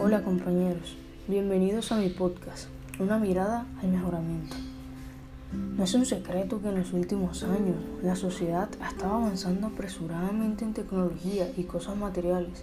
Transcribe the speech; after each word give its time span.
Hola 0.00 0.22
compañeros, 0.22 0.96
bienvenidos 1.26 1.90
a 1.90 1.96
mi 1.96 2.08
podcast, 2.08 2.68
Una 3.00 3.18
mirada 3.18 3.66
al 3.82 3.88
mejoramiento. 3.88 4.54
No 5.52 5.82
es 5.82 5.92
un 5.92 6.06
secreto 6.06 6.62
que 6.62 6.68
en 6.68 6.78
los 6.78 6.92
últimos 6.92 7.42
años 7.42 7.74
la 8.00 8.14
sociedad 8.14 8.68
ha 8.80 8.90
estado 8.90 9.14
avanzando 9.14 9.66
apresuradamente 9.66 10.64
en 10.64 10.72
tecnología 10.72 11.50
y 11.56 11.64
cosas 11.64 11.96
materiales, 11.96 12.62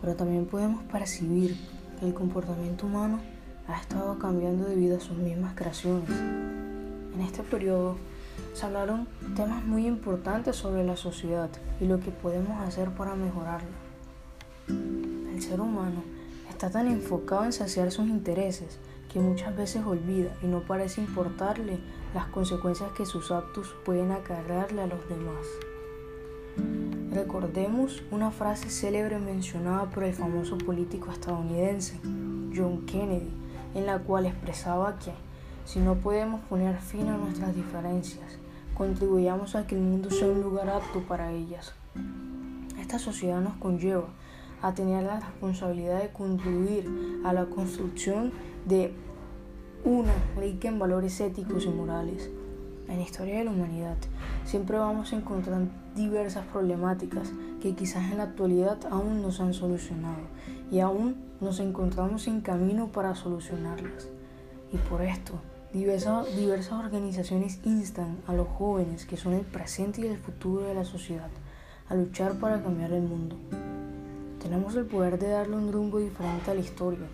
pero 0.00 0.16
también 0.16 0.46
podemos 0.46 0.82
percibir 0.90 1.56
que 2.00 2.06
el 2.06 2.12
comportamiento 2.12 2.86
humano 2.86 3.20
ha 3.68 3.80
estado 3.80 4.18
cambiando 4.18 4.64
debido 4.64 4.96
a 4.96 5.00
sus 5.00 5.16
mismas 5.16 5.54
creaciones. 5.54 6.10
En 6.10 7.20
este 7.20 7.44
periodo 7.44 7.98
se 8.52 8.66
hablaron 8.66 9.06
temas 9.36 9.64
muy 9.64 9.86
importantes 9.86 10.56
sobre 10.56 10.82
la 10.82 10.96
sociedad 10.96 11.50
y 11.80 11.84
lo 11.84 12.00
que 12.00 12.10
podemos 12.10 12.60
hacer 12.66 12.90
para 12.90 13.14
mejorarla. 13.14 13.68
El 14.66 15.40
ser 15.40 15.60
humano 15.60 16.02
está 16.48 16.70
tan 16.70 16.88
enfocado 16.88 17.44
en 17.44 17.52
saciar 17.52 17.90
sus 17.90 18.08
intereses 18.08 18.78
que 19.12 19.20
muchas 19.20 19.56
veces 19.56 19.84
olvida 19.84 20.30
y 20.42 20.46
no 20.46 20.60
parece 20.62 21.00
importarle 21.00 21.78
las 22.14 22.26
consecuencias 22.26 22.90
que 22.92 23.06
sus 23.06 23.30
actos 23.30 23.74
pueden 23.84 24.10
acarrearle 24.10 24.82
a 24.82 24.86
los 24.86 25.08
demás. 25.08 25.46
Recordemos 27.12 28.02
una 28.10 28.32
frase 28.32 28.70
célebre 28.70 29.18
mencionada 29.20 29.88
por 29.90 30.02
el 30.02 30.14
famoso 30.14 30.58
político 30.58 31.12
estadounidense 31.12 32.00
John 32.54 32.86
Kennedy, 32.86 33.30
en 33.74 33.86
la 33.86 34.00
cual 34.00 34.26
expresaba 34.26 34.98
que 34.98 35.12
si 35.64 35.78
no 35.78 35.94
podemos 35.94 36.40
poner 36.42 36.76
fin 36.80 37.08
a 37.08 37.16
nuestras 37.16 37.54
diferencias, 37.54 38.38
contribuyamos 38.76 39.54
a 39.54 39.66
que 39.66 39.76
el 39.76 39.80
mundo 39.80 40.10
sea 40.10 40.26
un 40.26 40.42
lugar 40.42 40.68
apto 40.68 41.00
para 41.00 41.30
ellas. 41.30 41.72
Esta 42.80 42.98
sociedad 42.98 43.40
nos 43.40 43.54
conlleva 43.54 44.08
a 44.64 44.72
tener 44.72 45.02
la 45.02 45.20
responsabilidad 45.20 46.00
de 46.00 46.08
contribuir 46.08 47.20
a 47.22 47.34
la 47.34 47.44
construcción 47.44 48.32
de 48.64 48.94
una 49.84 50.14
rica 50.38 50.68
en 50.68 50.78
valores 50.78 51.20
éticos 51.20 51.66
y 51.66 51.68
morales. 51.68 52.30
En 52.88 52.96
la 52.96 53.02
historia 53.02 53.36
de 53.36 53.44
la 53.44 53.50
humanidad 53.50 53.98
siempre 54.46 54.78
vamos 54.78 55.12
a 55.12 55.16
encontrar 55.16 55.60
diversas 55.94 56.46
problemáticas 56.46 57.30
que 57.60 57.74
quizás 57.74 58.10
en 58.10 58.16
la 58.16 58.24
actualidad 58.24 58.78
aún 58.90 59.20
no 59.20 59.32
se 59.32 59.42
han 59.42 59.52
solucionado 59.52 60.22
y 60.72 60.80
aún 60.80 61.16
nos 61.42 61.60
encontramos 61.60 62.26
en 62.26 62.40
camino 62.40 62.88
para 62.88 63.14
solucionarlas. 63.14 64.08
Y 64.72 64.78
por 64.78 65.02
esto, 65.02 65.34
diversas, 65.74 66.34
diversas 66.34 66.82
organizaciones 66.82 67.60
instan 67.64 68.16
a 68.26 68.32
los 68.32 68.48
jóvenes 68.48 69.04
que 69.04 69.18
son 69.18 69.34
el 69.34 69.44
presente 69.44 70.00
y 70.00 70.06
el 70.06 70.16
futuro 70.16 70.62
de 70.62 70.74
la 70.74 70.84
sociedad 70.84 71.28
a 71.90 71.94
luchar 71.94 72.38
para 72.38 72.62
cambiar 72.62 72.92
el 72.92 73.02
mundo. 73.02 73.36
Tenemos 74.44 74.76
el 74.76 74.84
poder 74.84 75.18
de 75.18 75.30
darle 75.30 75.56
un 75.56 75.72
rumbo 75.72 75.98
diferente 75.98 76.50
a 76.50 76.54
la 76.54 76.60
historia. 76.60 77.06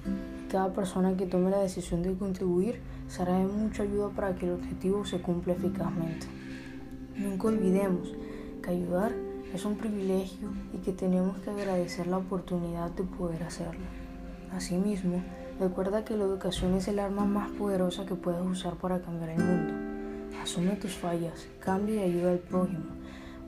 Cada 0.51 0.73
persona 0.73 1.17
que 1.17 1.27
tome 1.27 1.49
la 1.49 1.61
decisión 1.61 2.03
de 2.03 2.13
contribuir 2.15 2.81
será 3.07 3.39
de 3.39 3.45
mucha 3.45 3.85
ayuda 3.85 4.09
para 4.09 4.35
que 4.35 4.47
el 4.47 4.55
objetivo 4.55 5.05
se 5.05 5.23
cumpla 5.23 5.53
eficazmente. 5.53 6.27
Nunca 7.17 7.47
olvidemos 7.47 8.13
que 8.61 8.71
ayudar 8.71 9.13
es 9.55 9.65
un 9.65 9.77
privilegio 9.77 10.49
y 10.75 10.79
que 10.79 10.93
tenemos 10.93 11.39
que 11.39 11.51
agradecer 11.51 12.09
la 12.09 12.19
oportunidad 12.19 12.91
de 12.91 13.05
poder 13.05 13.45
hacerlo. 13.45 13.87
Asimismo, 14.53 15.23
recuerda 15.61 16.05
que 16.05 16.17
la 16.17 16.25
educación 16.25 16.75
es 16.75 16.89
el 16.89 16.99
arma 16.99 17.27
más 17.27 17.49
poderosa 17.53 18.07
que 18.07 18.17
puedes 18.17 18.45
usar 18.45 18.75
para 18.75 19.03
cambiar 19.03 19.31
el 19.31 19.45
mundo. 19.45 20.37
Asume 20.43 20.75
tus 20.75 20.97
fallas, 20.97 21.47
cambia 21.61 22.05
y 22.05 22.11
ayuda 22.11 22.33
al 22.33 22.41
prójimo. 22.41 22.87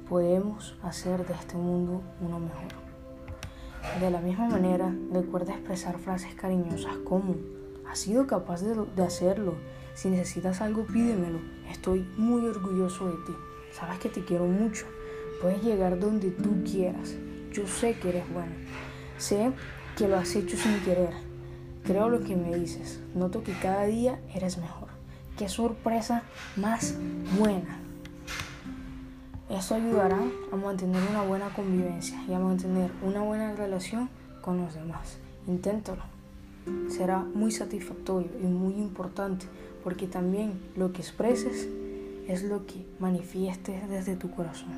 Podemos 0.08 0.76
hacer 0.84 1.26
de 1.26 1.34
este 1.34 1.56
mundo 1.56 2.00
uno 2.20 2.38
mejor. 2.38 2.91
De 4.00 4.10
la 4.10 4.20
misma 4.20 4.48
manera, 4.48 4.94
recuerda 5.12 5.52
expresar 5.52 5.98
frases 5.98 6.34
cariñosas 6.34 6.96
como, 6.98 7.36
has 7.86 7.98
sido 7.98 8.26
capaz 8.26 8.62
de, 8.62 8.74
de, 8.96 9.02
hacerlo, 9.02 9.54
si 9.94 10.08
necesitas 10.08 10.60
algo 10.60 10.86
pídemelo, 10.86 11.40
estoy 11.70 12.06
muy 12.16 12.46
orgulloso 12.46 13.06
de 13.08 13.16
ti, 13.26 13.32
sabes 13.72 13.98
que 13.98 14.08
te 14.08 14.24
quiero 14.24 14.46
mucho, 14.46 14.86
puedes 15.40 15.62
llegar 15.62 15.98
donde 15.98 16.30
tú 16.30 16.62
quieras, 16.64 17.14
yo 17.52 17.66
sé 17.66 17.94
que 17.94 18.08
eres 18.10 18.32
bueno, 18.32 18.52
sé 19.18 19.52
que 19.96 20.08
lo 20.08 20.16
has 20.16 20.34
hecho 20.36 20.56
sin 20.56 20.80
querer, 20.80 21.12
creo 21.84 22.08
lo 22.08 22.20
que 22.20 22.34
me 22.34 22.56
dices, 22.56 23.00
noto 23.14 23.42
que 23.42 23.52
cada 23.52 23.84
día 23.84 24.20
eres 24.34 24.58
mejor, 24.58 24.88
qué 25.36 25.48
sorpresa 25.48 26.22
más 26.56 26.96
buena. 27.38 27.78
Eso 29.62 29.76
ayudará 29.76 30.18
a 30.50 30.56
mantener 30.56 31.00
una 31.08 31.22
buena 31.22 31.48
convivencia 31.54 32.20
y 32.26 32.32
a 32.32 32.40
mantener 32.40 32.90
una 33.00 33.22
buena 33.22 33.54
relación 33.54 34.10
con 34.40 34.60
los 34.60 34.74
demás. 34.74 35.18
Inténtalo. 35.46 36.02
Será 36.88 37.20
muy 37.20 37.52
satisfactorio 37.52 38.28
y 38.42 38.46
muy 38.46 38.74
importante 38.74 39.46
porque 39.84 40.08
también 40.08 40.60
lo 40.74 40.92
que 40.92 41.00
expreses 41.00 41.68
es 42.26 42.42
lo 42.42 42.66
que 42.66 42.84
manifiestes 42.98 43.88
desde 43.88 44.16
tu 44.16 44.32
corazón. 44.32 44.72